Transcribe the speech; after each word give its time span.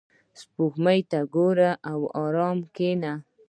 •سپوږمۍ 0.39 0.99
ته 1.11 1.19
وګوره 1.23 1.71
او 1.91 1.99
آرامه 2.25 2.65
کښېنه. 2.75 3.13